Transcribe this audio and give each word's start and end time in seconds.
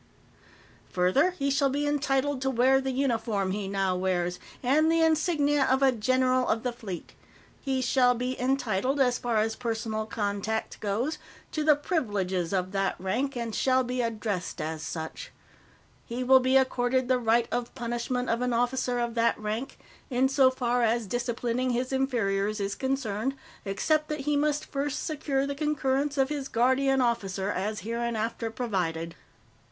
"Further, 0.93 1.29
he 1.29 1.51
shall 1.51 1.69
be 1.69 1.85
entitled 1.85 2.41
to 2.41 2.49
wear 2.49 2.81
the 2.81 2.89
uniform 2.89 3.51
he 3.51 3.67
now 3.67 3.95
wears, 3.95 4.39
and 4.63 4.91
the 4.91 4.99
insignia 5.01 5.63
of 5.65 5.83
a 5.83 5.91
General 5.91 6.47
of 6.47 6.63
the 6.63 6.71
Fleet. 6.73 7.13
He 7.59 7.83
shall 7.83 8.15
be 8.15 8.35
entitled, 8.41 8.99
as 8.99 9.19
far 9.19 9.37
as 9.37 9.55
personal 9.55 10.07
contact 10.07 10.79
goes, 10.79 11.19
to 11.51 11.63
the 11.63 11.75
privileges 11.75 12.51
of 12.51 12.71
that 12.71 12.95
rank, 12.99 13.35
and 13.35 13.53
shall 13.53 13.83
be 13.83 14.01
addressed 14.01 14.59
as 14.59 14.81
such. 14.81 15.31
"He 16.07 16.23
will 16.23 16.39
be 16.39 16.57
accorded 16.57 17.07
the 17.07 17.19
right 17.19 17.47
of 17.51 17.75
punishment 17.75 18.27
of 18.27 18.41
an 18.41 18.53
officer 18.53 18.97
of 18.97 19.13
that 19.13 19.37
rank, 19.37 19.77
insofar 20.09 20.81
as 20.81 21.05
disciplining 21.05 21.69
his 21.73 21.93
inferiors 21.93 22.59
is 22.59 22.73
concerned, 22.73 23.35
except 23.65 24.09
that 24.09 24.21
he 24.21 24.35
must 24.35 24.65
first 24.65 25.05
secure 25.05 25.45
the 25.45 25.53
concurrence 25.53 26.17
of 26.17 26.29
his 26.29 26.47
Guardian 26.47 27.01
Officer, 27.01 27.51
as 27.51 27.81
hereinafter 27.81 28.49
provided. 28.49 29.13